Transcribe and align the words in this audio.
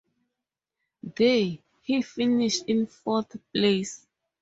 There, 1.15 1.59
he 1.83 2.01
finished 2.01 2.63
in 2.65 2.87
fourth 2.87 3.37
place. 3.53 4.07